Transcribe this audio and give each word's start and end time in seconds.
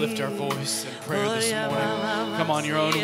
lift 0.00 0.20
our 0.20 0.28
voice 0.30 0.84
in 0.84 0.90
prayer 1.06 1.28
this 1.36 1.50
morning. 1.68 2.36
Come 2.38 2.50
on, 2.50 2.64
your 2.64 2.78
own 2.78 2.92
words. 2.94 3.00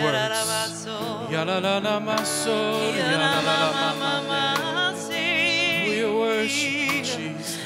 We 5.88 6.04
worship 6.04 7.04
Jesus. 7.04 7.58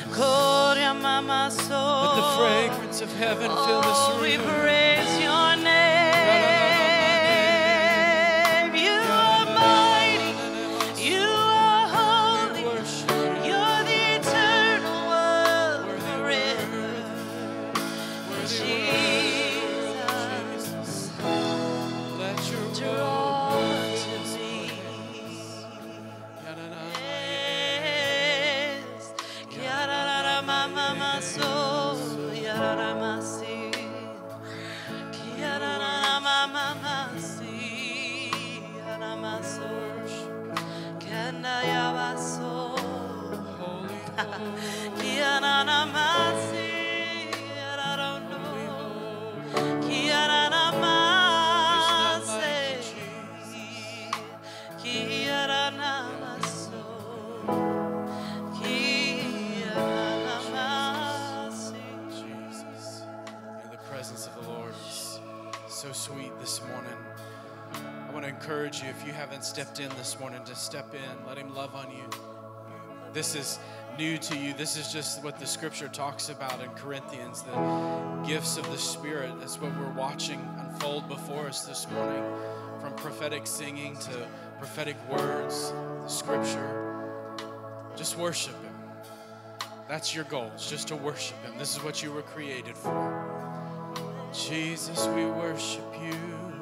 Let 2.04 2.14
the 2.16 2.37
fragrance 2.38 3.01
of 3.01 3.12
heaven 3.16 3.48
fill 3.48 3.80
this 3.82 3.98
Oh, 4.11 4.19
we 4.21 4.37
room. 4.37 4.46
Haven't 69.31 69.45
stepped 69.45 69.78
in 69.78 69.89
this 69.91 70.19
morning, 70.19 70.42
to 70.42 70.56
step 70.56 70.92
in. 70.92 71.25
Let 71.25 71.39
Him 71.39 71.55
love 71.55 71.73
on 71.77 71.89
you. 71.92 72.03
This 73.12 73.37
is 73.37 73.61
new 73.97 74.19
to 74.19 74.37
you. 74.37 74.55
This 74.55 74.77
is 74.77 74.92
just 74.92 75.22
what 75.22 75.39
the 75.39 75.47
scripture 75.47 75.87
talks 75.87 76.31
about 76.31 76.61
in 76.61 76.69
Corinthians 76.70 77.42
the 77.42 78.25
gifts 78.27 78.56
of 78.56 78.69
the 78.72 78.77
Spirit. 78.77 79.31
That's 79.39 79.61
what 79.61 79.70
we're 79.78 79.92
watching 79.92 80.41
unfold 80.59 81.09
before 81.09 81.47
us 81.47 81.64
this 81.64 81.89
morning. 81.92 82.25
From 82.81 82.92
prophetic 82.97 83.47
singing 83.47 83.97
to 83.98 84.27
prophetic 84.59 84.97
words, 85.09 85.72
the 86.03 86.09
scripture. 86.09 87.37
Just 87.94 88.19
worship 88.19 88.61
Him. 88.65 88.75
That's 89.89 90.12
your 90.12 90.25
goal, 90.25 90.50
it's 90.55 90.69
just 90.69 90.89
to 90.89 90.97
worship 90.97 91.41
Him. 91.44 91.56
This 91.56 91.77
is 91.77 91.84
what 91.84 92.03
you 92.03 92.11
were 92.11 92.22
created 92.22 92.77
for. 92.77 94.33
Jesus, 94.33 95.06
we 95.06 95.25
worship 95.25 95.87
you. 96.03 96.59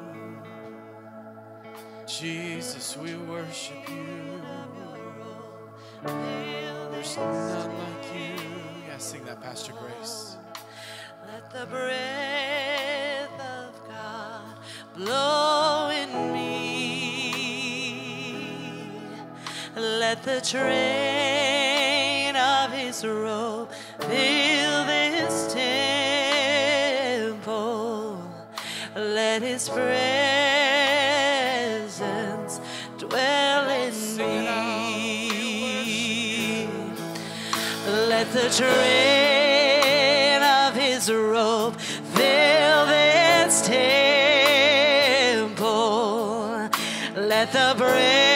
Jesus, 2.19 2.97
we 2.97 3.15
worship 3.15 3.89
you. 3.89 4.43
There's 6.03 7.17
none 7.17 7.79
like 7.79 8.13
you. 8.13 8.35
Yeah, 8.89 8.99
sing 8.99 9.25
that, 9.27 9.41
Pastor 9.41 9.73
Grace. 9.75 10.37
Let 11.29 11.49
the 11.53 11.67
breath 11.67 13.41
of 13.41 13.81
God 13.87 14.57
blow 14.97 15.91
in 15.91 16.33
me. 16.33 17.69
Let 19.77 20.25
the 20.25 20.41
train 20.41 22.35
of 22.35 22.73
his 22.73 23.05
robe 23.05 23.71
fill 24.01 24.85
this 24.87 25.53
temple. 27.23 28.19
Let 28.97 29.43
his 29.43 29.69
presence 29.69 30.48
Let 38.31 38.43
the 38.43 38.51
train 38.63 40.43
of 40.43 40.75
his 40.75 41.11
robe 41.11 41.81
fill 41.81 42.85
this 42.85 43.67
temple. 43.67 45.49
Let 47.17 47.53
the 47.53 47.75
breath 47.79 48.28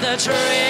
the 0.00 0.16
train 0.16 0.69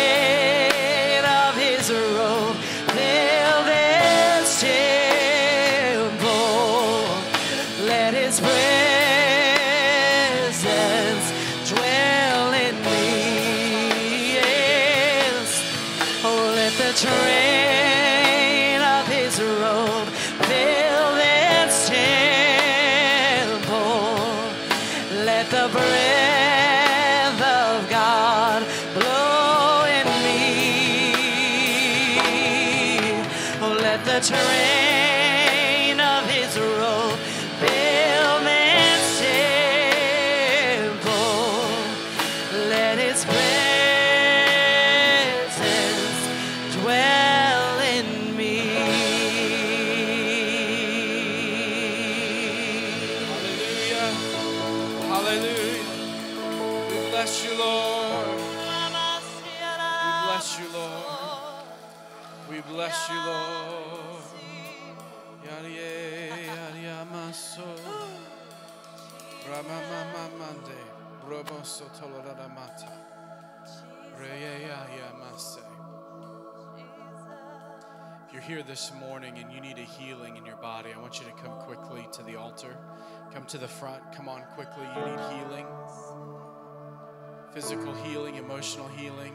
emotional 88.61 88.89
healing, 88.89 89.33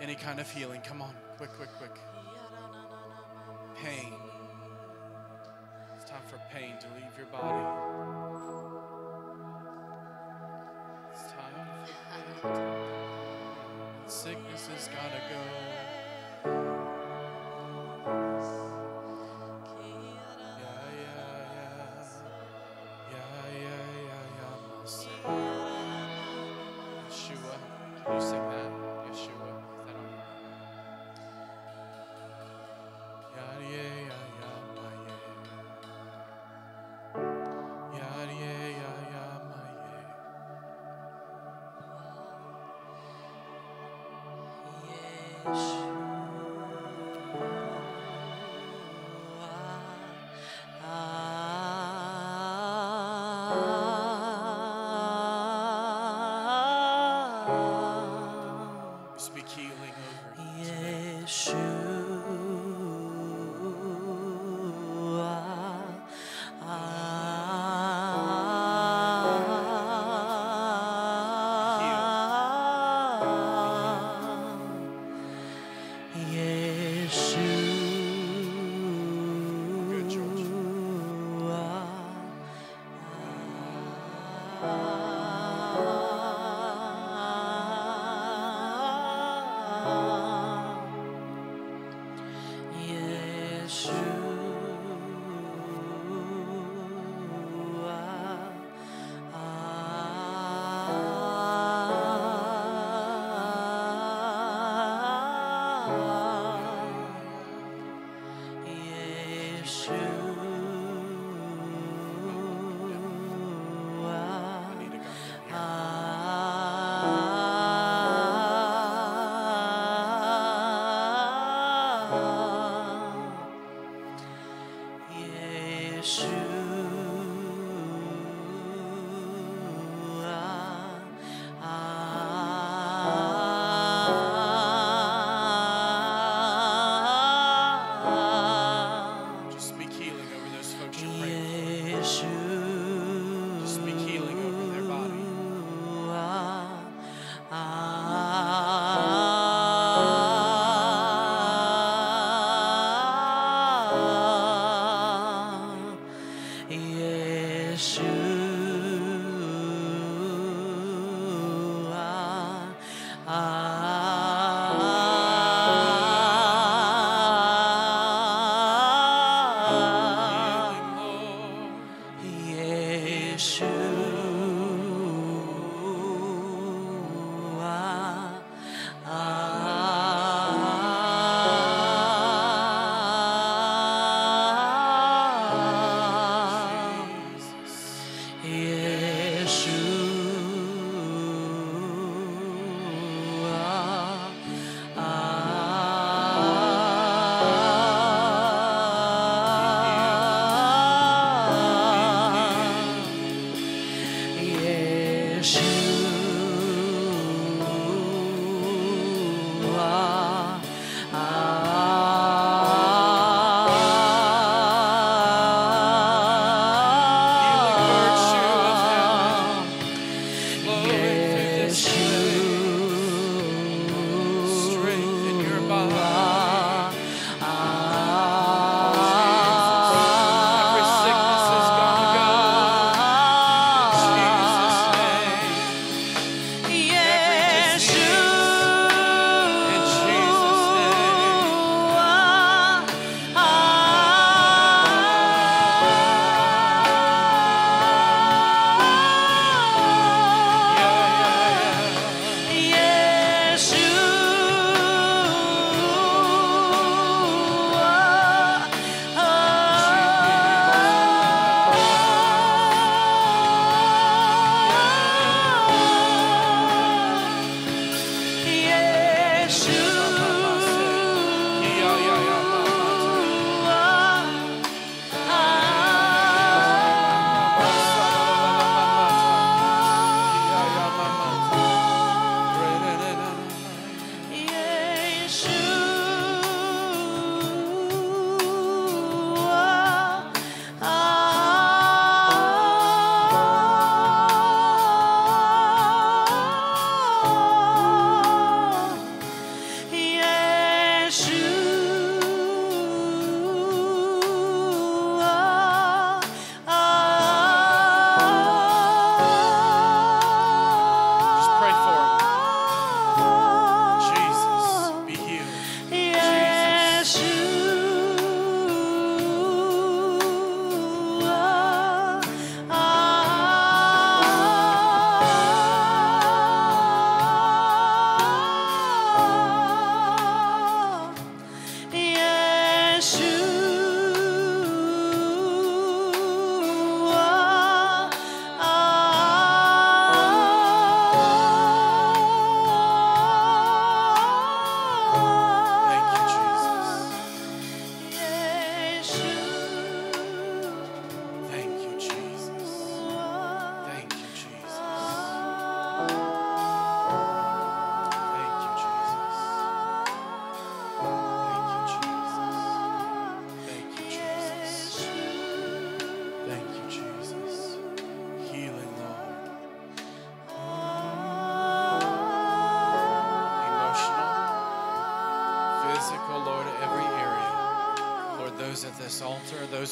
any 0.00 0.16
kind 0.16 0.40
of 0.40 0.50
healing. 0.50 0.80
Come 0.80 1.00
on. 1.00 1.14
Quick, 1.36 1.50
quick, 1.56 1.68
quick. 1.78 1.96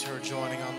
Are 0.06 0.18
joining 0.20 0.62
online. 0.62 0.77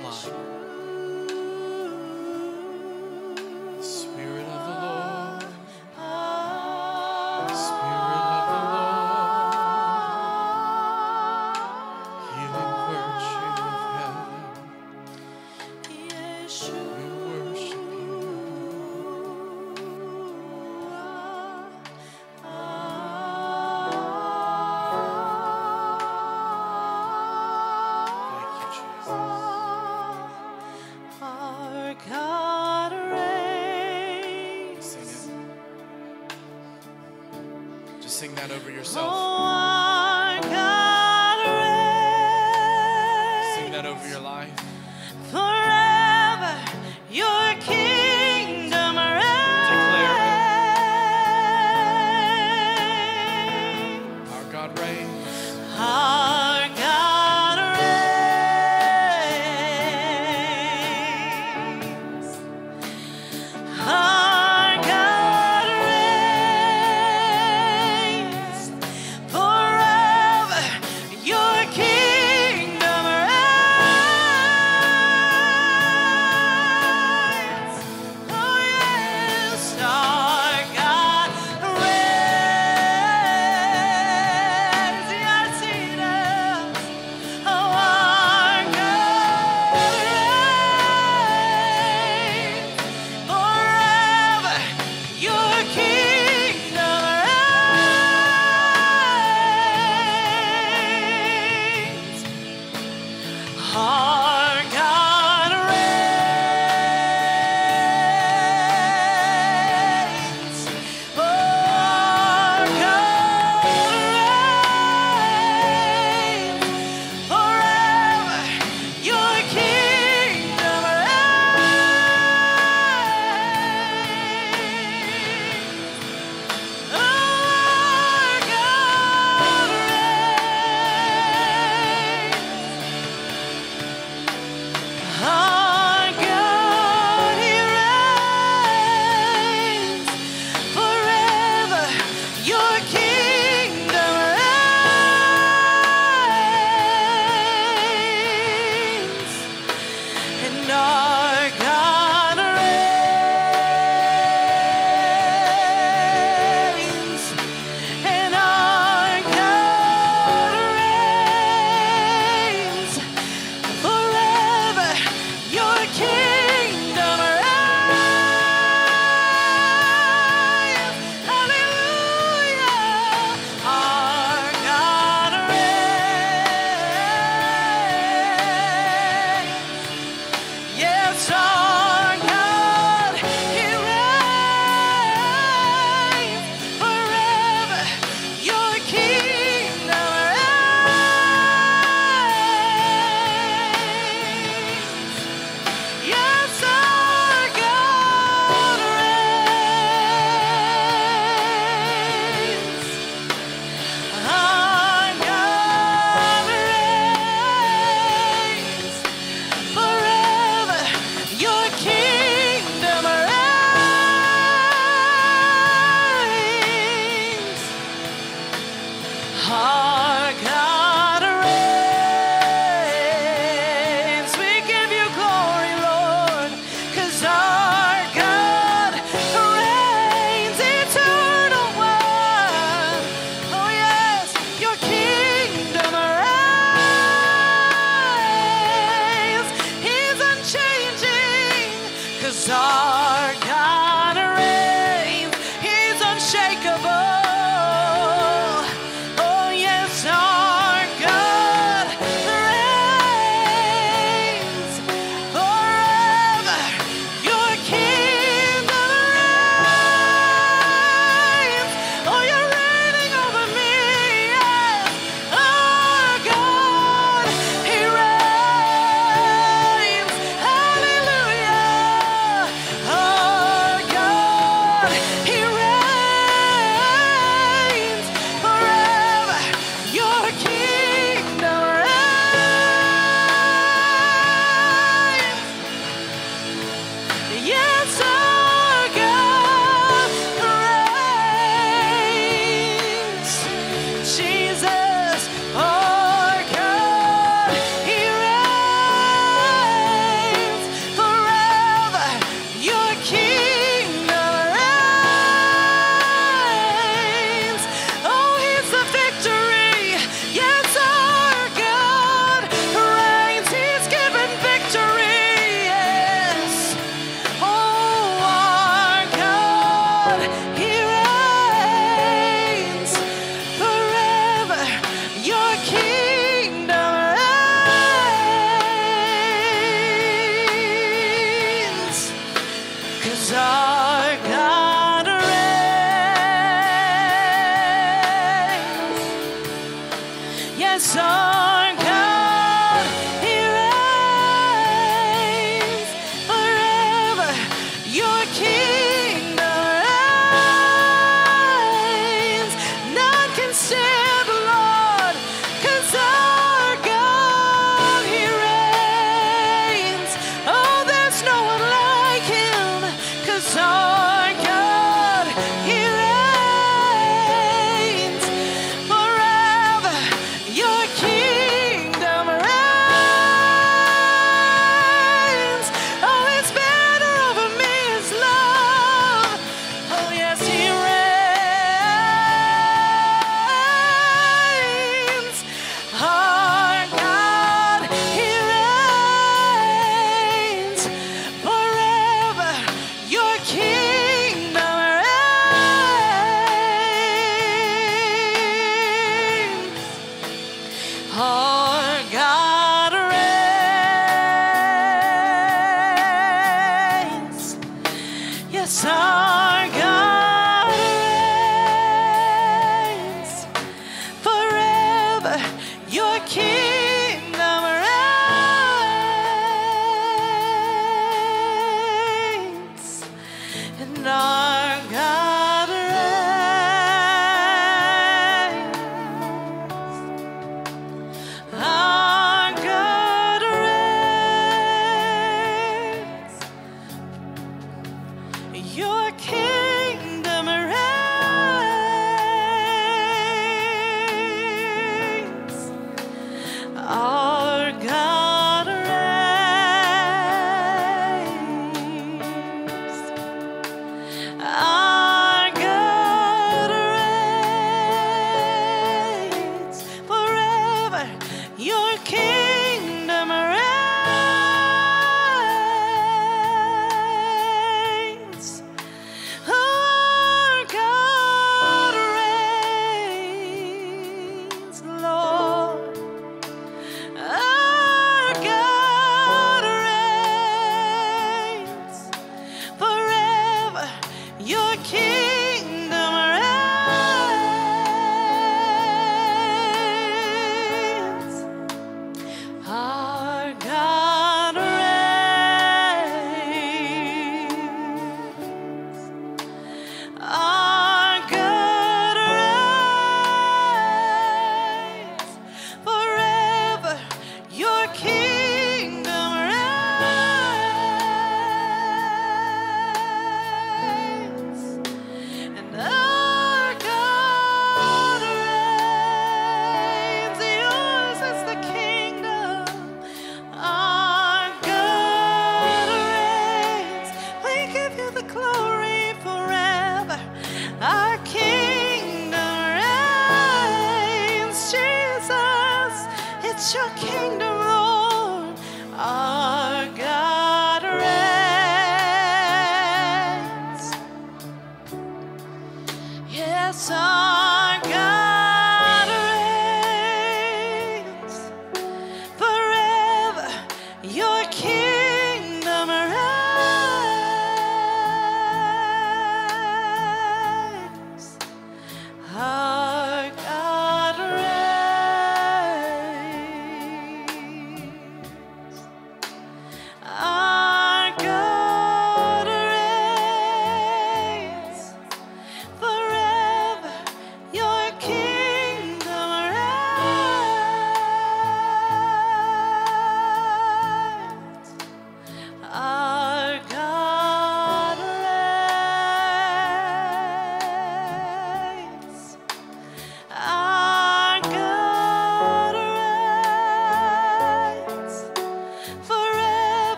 Yourself. 38.89 39.18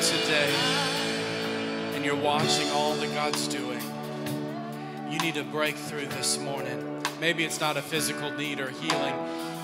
Today 0.00 0.50
and 1.94 2.02
you're 2.02 2.16
watching 2.16 2.70
all 2.70 2.94
that 2.94 3.12
God's 3.12 3.46
doing. 3.48 3.80
You 5.10 5.18
need 5.18 5.36
a 5.36 5.44
breakthrough 5.44 6.06
this 6.06 6.38
morning. 6.38 7.02
Maybe 7.20 7.44
it's 7.44 7.60
not 7.60 7.76
a 7.76 7.82
physical 7.82 8.30
need 8.30 8.60
or 8.60 8.70
healing. 8.70 9.14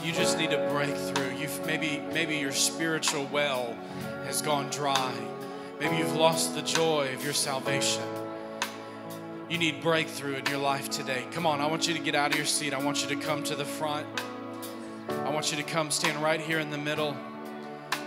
You 0.05 0.12
just 0.12 0.37
need 0.37 0.53
a 0.53 0.68
breakthrough. 0.70 1.35
You've 1.38 1.64
maybe 1.64 2.03
maybe 2.12 2.37
your 2.37 2.53
spiritual 2.53 3.25
well 3.33 3.75
has 4.27 4.42
gone 4.42 4.68
dry. 4.68 5.14
Maybe 5.81 5.96
you've 5.96 6.16
lost 6.16 6.55
the 6.55 6.61
joy 6.61 7.14
of 7.14 7.25
your 7.25 7.33
salvation. 7.33 8.03
You 9.49 9.57
need 9.57 9.81
breakthrough 9.81 10.35
in 10.35 10.44
your 10.46 10.59
life 10.59 10.90
today. 10.90 11.25
Come 11.31 11.46
on, 11.46 11.62
I 11.62 11.66
want 11.66 11.88
you 11.88 11.94
to 11.94 12.01
get 12.01 12.14
out 12.14 12.33
of 12.33 12.37
your 12.37 12.44
seat. 12.44 12.75
I 12.75 12.85
want 12.85 13.03
you 13.03 13.16
to 13.16 13.16
come 13.16 13.42
to 13.44 13.55
the 13.55 13.64
front. 13.64 14.07
I 15.09 15.31
want 15.31 15.51
you 15.51 15.57
to 15.57 15.62
come 15.62 15.90
stand 15.90 16.22
right 16.22 16.40
here 16.40 16.59
in 16.59 16.70
the 16.70 16.79
middle 16.79 17.16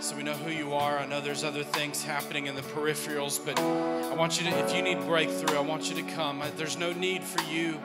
so 0.00 0.16
we 0.16 0.22
know 0.22 0.32
who 0.32 0.50
you 0.50 0.72
are. 0.72 0.98
I 0.98 1.06
know 1.06 1.20
there's 1.20 1.44
other 1.44 1.62
things 1.62 2.02
happening 2.02 2.46
in 2.46 2.54
the 2.54 2.62
peripherals, 2.62 3.38
but 3.44 3.58
I 3.58 4.14
want 4.14 4.40
you 4.40 4.50
to, 4.50 4.58
if 4.58 4.74
you 4.74 4.80
need 4.80 5.00
breakthrough, 5.00 5.56
I 5.56 5.60
want 5.60 5.90
you 5.90 6.02
to 6.02 6.10
come. 6.14 6.42
There's 6.56 6.78
no 6.78 6.92
need 6.92 7.22
for 7.22 7.42
you 7.50 7.78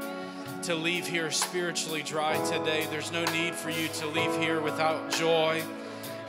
to 0.63 0.75
leave 0.75 1.05
here 1.05 1.29
spiritually 1.29 2.03
dry 2.03 2.37
today. 2.45 2.87
There's 2.89 3.11
no 3.11 3.25
need 3.25 3.53
for 3.53 3.69
you 3.69 3.89
to 3.89 4.07
leave 4.07 4.35
here 4.37 4.61
without 4.61 5.11
joy. 5.11 5.61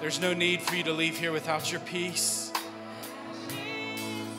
There's 0.01 0.21
no 0.21 0.35
need 0.35 0.61
for 0.61 0.75
you 0.75 0.83
to 0.85 0.93
leave 0.93 1.19
here 1.19 1.33
without 1.33 1.71
your 1.71 1.81
peace. 1.81 2.53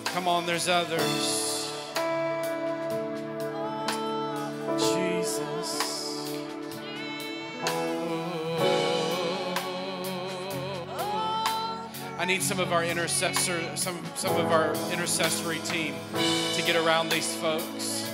Come 0.05 0.27
on, 0.27 0.45
there's 0.45 0.67
others. 0.67 1.46
Need 12.27 12.43
some 12.43 12.59
of 12.59 12.73
our 12.73 12.83
intercessor, 12.83 13.61
some 13.77 13.97
some 14.15 14.35
of 14.35 14.51
our 14.51 14.75
intercessory 14.91 15.59
team 15.59 15.95
to 16.55 16.61
get 16.61 16.75
around 16.75 17.09
these 17.09 17.33
folks. 17.37 18.11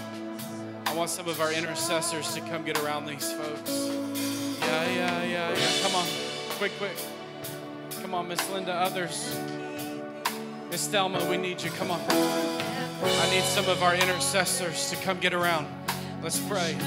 I 0.86 0.94
want 0.94 1.10
some 1.10 1.28
of 1.28 1.42
our 1.42 1.52
intercessors 1.52 2.32
to 2.36 2.42
come 2.42 2.64
get 2.64 2.78
around 2.84 3.08
these 3.08 3.34
folks. 3.34 3.90
Yeah, 4.62 4.90
yeah, 4.92 5.24
yeah, 5.24 5.58
yeah. 5.58 5.82
Come 5.82 5.96
on, 5.96 6.06
quick, 6.60 6.72
quick. 6.78 6.96
Come 8.02 8.14
on, 8.14 8.28
Miss 8.28 8.48
Linda. 8.52 8.74
Others. 8.74 9.36
Miss 10.70 10.88
Thelma, 10.88 11.28
we 11.28 11.38
need 11.38 11.62
you. 11.64 11.72
Come 11.72 11.90
on. 11.90 12.00
I 12.10 13.30
need 13.32 13.44
some 13.44 13.68
of 13.68 13.82
our 13.82 13.96
intercessors 13.96 14.92
to 14.92 14.96
come 14.98 15.20
get 15.20 15.34
around. 15.34 15.68
Let's 16.22 16.40
pray. 16.40 16.78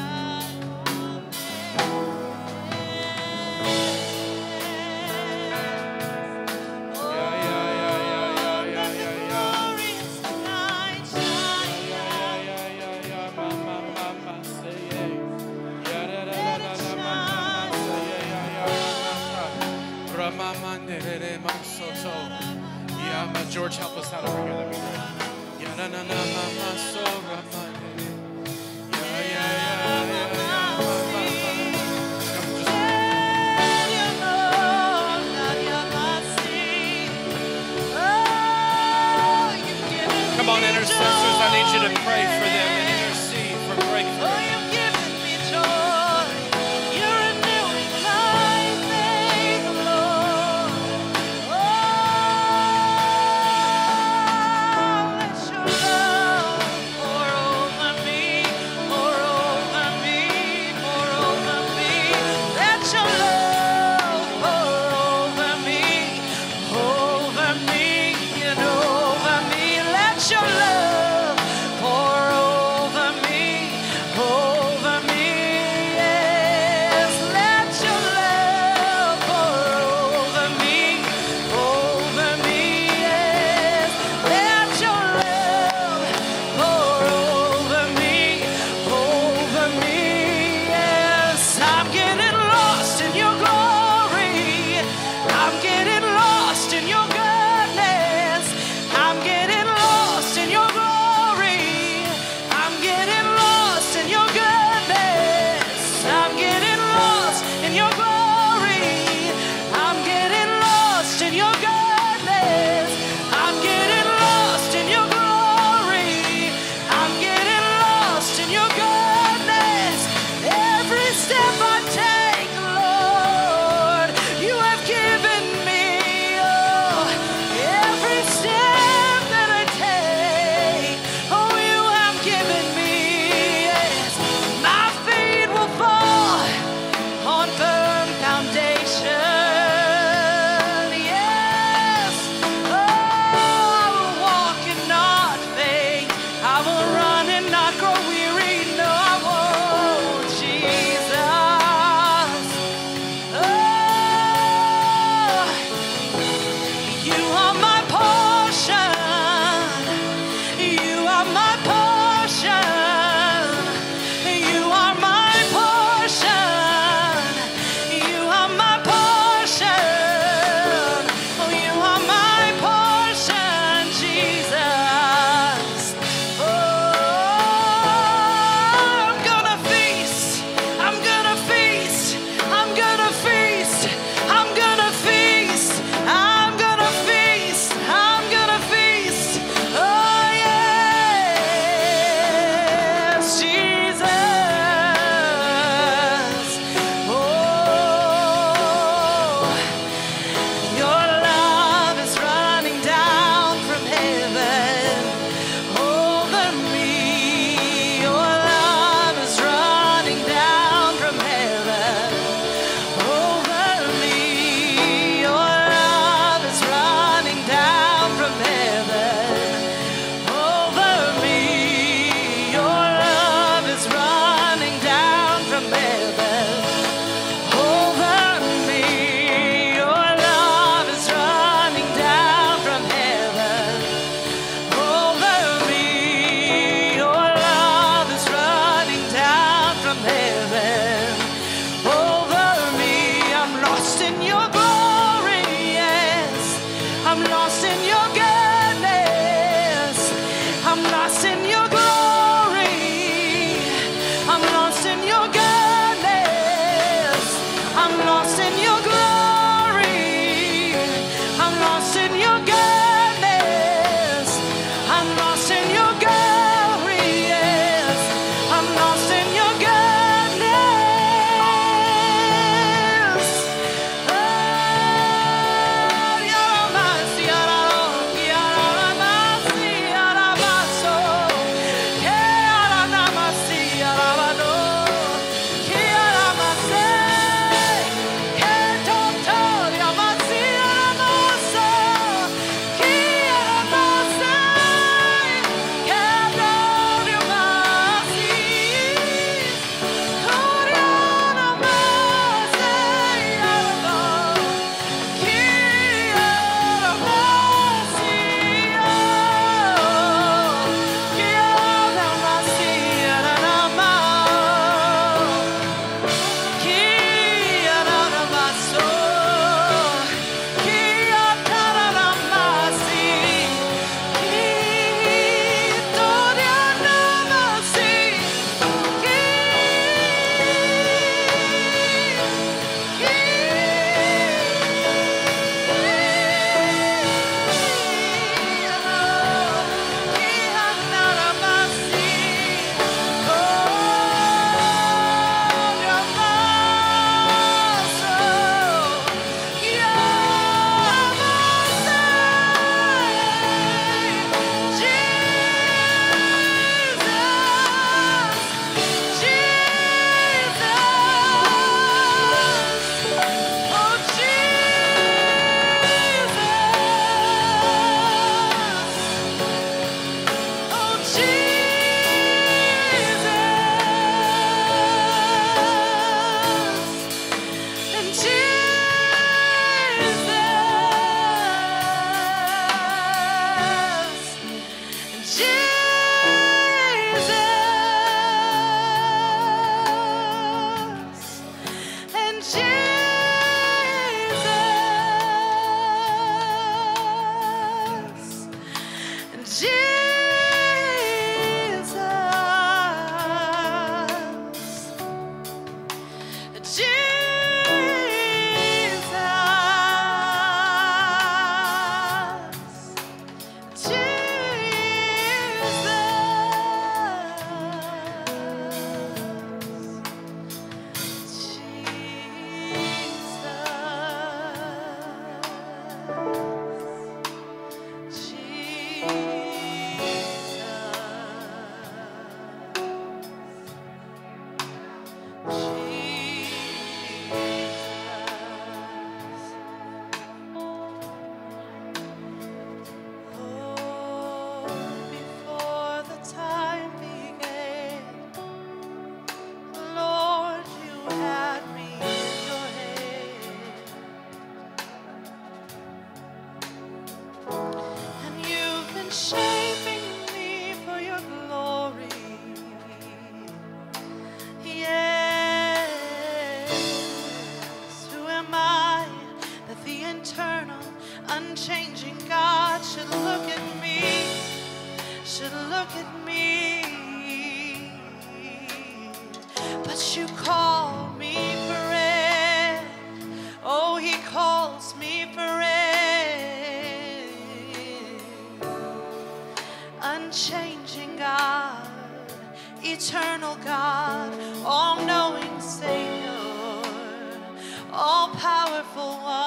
Powerful 498.76 499.24
one. 499.24 499.45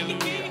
Hallelujah. 0.00 0.49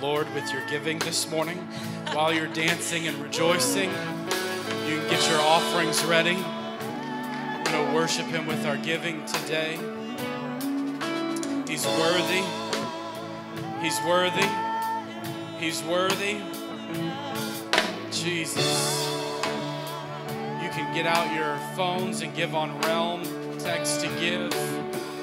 Lord 0.00 0.32
with 0.34 0.50
your 0.52 0.66
giving 0.66 0.98
this 1.00 1.30
morning. 1.30 1.58
While 2.12 2.32
you're 2.32 2.46
dancing 2.46 3.06
and 3.06 3.16
rejoicing, 3.18 3.90
you 4.86 4.98
can 4.98 5.10
get 5.10 5.30
your 5.30 5.40
offerings 5.40 6.02
ready. 6.04 6.36
We're 6.36 7.64
going 7.64 7.86
to 7.86 7.92
worship 7.94 8.26
Him 8.26 8.46
with 8.46 8.64
our 8.64 8.78
giving 8.78 9.24
today. 9.26 9.78
He's 11.68 11.84
worthy. 11.86 12.42
He's 13.82 14.00
worthy. 14.06 14.48
He's 15.58 15.82
worthy. 15.82 16.40
Jesus. 18.10 19.06
You 20.62 20.70
can 20.70 20.94
get 20.94 21.06
out 21.06 21.34
your 21.34 21.58
phones 21.76 22.22
and 22.22 22.34
give 22.34 22.54
on 22.54 22.80
Realm, 22.80 23.22
text 23.58 24.00
to 24.00 24.08
give, 24.18 24.50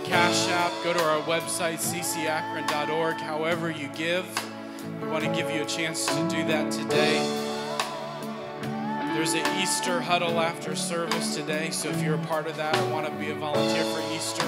Cash 0.03 0.47
App, 0.49 0.71
go 0.83 0.93
to 0.93 1.03
our 1.03 1.21
website, 1.23 1.79
ccakron.org. 1.79 3.15
However, 3.15 3.69
you 3.69 3.89
give, 3.89 4.25
we 5.07 5.13
want 5.13 5.23
to 5.23 5.31
give 5.31 5.49
you 5.49 5.61
a 5.61 5.65
chance 5.65 6.05
to 6.05 6.27
do 6.27 6.45
that 6.47 6.69
today. 6.69 7.15
There's 9.15 9.33
an 9.33 9.61
Easter 9.61 10.01
huddle 10.01 10.41
after 10.41 10.75
service 10.75 11.33
today, 11.33 11.69
so 11.69 11.87
if 11.87 12.03
you're 12.03 12.15
a 12.15 12.25
part 12.25 12.45
of 12.45 12.57
that 12.57 12.77
or 12.77 12.89
want 12.89 13.07
to 13.07 13.13
be 13.13 13.29
a 13.29 13.35
volunteer 13.35 13.85
for 13.85 14.13
Easter, 14.13 14.45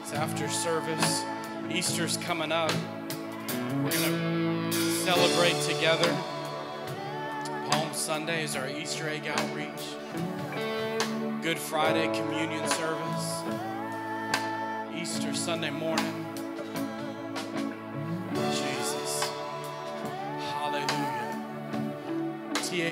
it's 0.00 0.12
after 0.12 0.48
service. 0.48 1.24
Easter's 1.68 2.16
coming 2.18 2.52
up. 2.52 2.70
We're 3.82 3.90
going 3.90 4.70
to 4.70 4.72
celebrate 4.72 5.60
together. 5.62 6.16
Palm 7.68 7.92
Sunday 7.92 8.44
is 8.44 8.54
our 8.54 8.68
Easter 8.68 9.08
egg 9.08 9.26
outreach. 9.26 9.96
Good 11.42 11.58
Friday 11.58 12.06
communion 12.16 12.68
service. 12.68 13.42
Easter 14.94 15.34
Sunday 15.34 15.70
morning. 15.70 16.27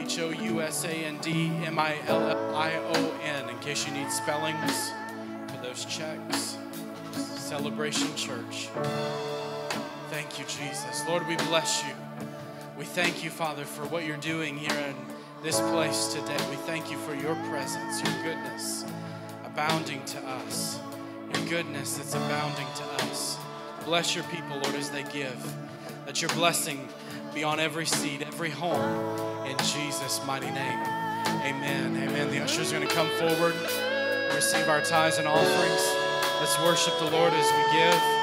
H 0.06 0.20
O 0.20 0.30
U 0.30 0.60
S 0.60 0.84
A 0.84 0.88
N 0.88 1.18
D 1.18 1.50
M 1.64 1.80
I 1.80 1.96
L 2.06 2.54
I 2.54 2.74
O 2.76 3.18
N, 3.24 3.48
in 3.48 3.58
case 3.58 3.88
you 3.88 3.92
need 3.92 4.08
spellings 4.08 4.92
for 5.48 5.60
those 5.64 5.84
checks. 5.84 6.58
Celebration 7.10 8.14
Church. 8.14 8.68
Thank 10.10 10.38
you, 10.38 10.44
Jesus. 10.44 11.02
Lord, 11.08 11.26
we 11.26 11.34
bless 11.34 11.82
you. 11.82 11.92
We 12.78 12.84
thank 12.84 13.24
you, 13.24 13.30
Father, 13.30 13.64
for 13.64 13.84
what 13.86 14.04
you're 14.06 14.16
doing 14.18 14.56
here 14.56 14.78
in 14.78 14.94
this 15.42 15.60
place 15.60 16.14
today. 16.14 16.38
We 16.50 16.56
thank 16.56 16.88
you 16.88 16.98
for 16.98 17.14
your 17.16 17.34
presence, 17.50 18.00
your 18.04 18.22
goodness 18.22 18.84
abounding 19.44 20.04
to 20.04 20.18
us, 20.20 20.78
your 21.34 21.48
goodness 21.48 21.96
that's 21.96 22.14
abounding 22.14 22.68
to 22.76 23.04
us. 23.06 23.38
Bless 23.84 24.14
your 24.14 24.24
people, 24.24 24.56
Lord, 24.58 24.76
as 24.76 24.88
they 24.88 25.02
give. 25.02 25.54
Let 26.06 26.22
your 26.22 26.30
blessing 26.30 26.88
be 27.34 27.42
on 27.42 27.58
every 27.58 27.86
seed, 27.86 28.22
every 28.22 28.50
home, 28.50 29.25
in 29.46 29.56
Jesus' 29.58 30.20
mighty 30.26 30.50
name. 30.50 30.80
Amen. 31.44 31.96
Amen. 31.96 32.30
The 32.30 32.42
ushers 32.42 32.72
are 32.72 32.76
going 32.76 32.88
to 32.88 32.94
come 32.94 33.08
forward, 33.10 33.54
receive 34.34 34.68
our 34.68 34.80
tithes 34.82 35.18
and 35.18 35.28
offerings. 35.28 35.86
Let's 36.40 36.58
worship 36.60 36.98
the 36.98 37.10
Lord 37.10 37.32
as 37.32 37.50
we 37.52 37.78
give. 37.78 38.15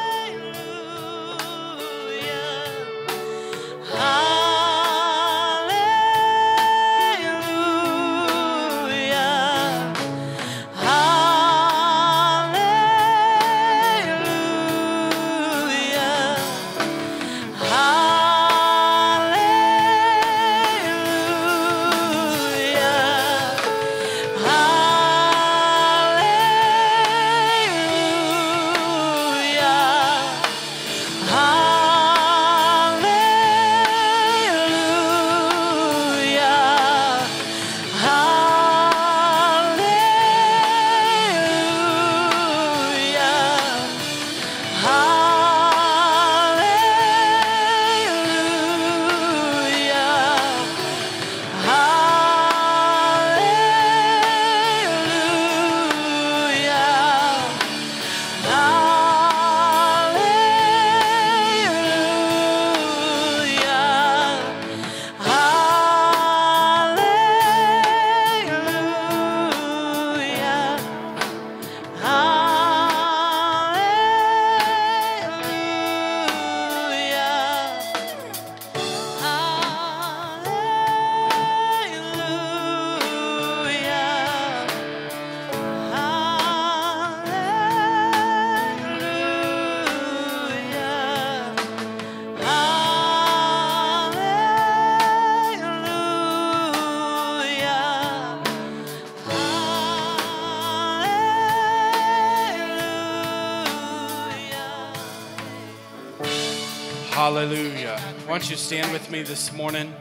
Don't 108.34 108.50
you 108.50 108.58
stand 108.58 108.92
with 108.92 109.12
me 109.12 109.22
this 109.22 109.54
morning? 109.54 109.94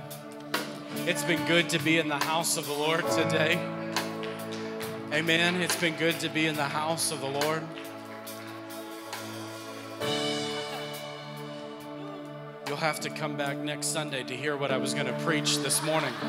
It's 1.07 1.22
been 1.22 1.47
good 1.47 1.68
to 1.68 1.78
be 1.78 1.99
in 1.99 2.09
the 2.09 2.16
house 2.16 2.57
of 2.57 2.66
the 2.66 2.72
Lord 2.72 3.07
today. 3.11 3.59
Amen. 5.12 5.61
It's 5.61 5.76
been 5.76 5.97
good 5.97 6.18
to 6.20 6.30
be 6.30 6.47
in 6.47 6.57
the 6.57 6.64
house 6.64 7.12
of 7.12 7.20
the 7.20 7.26
Lord. 7.26 7.62
You'll 12.66 12.78
have 12.78 13.01
to 13.01 13.11
come 13.11 13.37
back 13.37 13.59
next 13.59 13.89
Sunday 13.89 14.22
to 14.22 14.35
hear 14.35 14.57
what 14.57 14.70
I 14.70 14.78
was 14.78 14.95
going 14.95 15.09
to 15.09 15.18
preach 15.24 15.59
this 15.59 15.83
morning. 15.83 16.14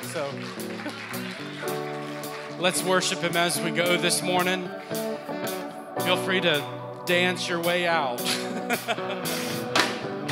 so 0.00 0.30
let's 2.58 2.82
worship 2.82 3.18
Him 3.18 3.36
as 3.36 3.60
we 3.60 3.70
go 3.70 3.98
this 3.98 4.22
morning. 4.22 4.70
Feel 6.06 6.16
free 6.18 6.40
to 6.40 6.64
dance 7.04 7.48
your 7.48 7.60
way 7.60 7.84
out. 7.84 8.20